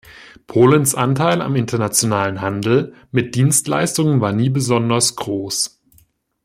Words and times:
Polens 0.47 0.95
Anteil 0.95 1.43
am 1.43 1.55
internationalen 1.55 2.41
Handel 2.41 2.95
mit 3.11 3.35
Dienstleistungen 3.35 4.19
war 4.19 4.31
nie 4.33 4.49
besonders 4.49 5.15
groß. 5.15 5.79